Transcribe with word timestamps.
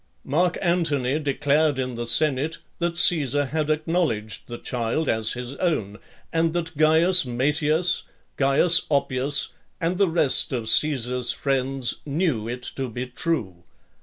Mark 0.25 0.57
Antony 0.63 1.19
declared 1.19 1.77
in 1.77 1.93
the 1.93 2.07
senate, 2.07 2.57
that 2.79 2.97
Caesar 2.97 3.45
had 3.45 3.69
acknowledged 3.69 4.47
the 4.47 4.57
child 4.57 5.07
as 5.07 5.33
his 5.33 5.55
own; 5.57 5.99
and 6.33 6.53
that 6.53 6.75
Caius 6.75 7.23
Matias, 7.23 8.01
Caius 8.35 8.81
Oppius, 8.89 9.49
and 9.79 9.99
the 9.99 10.09
rest 10.09 10.53
of 10.53 10.67
Caesar's 10.69 11.31
friends 11.33 11.97
knew 12.03 12.47
it 12.47 12.63
to 12.63 12.89
be 12.89 13.05
true. 13.05 13.63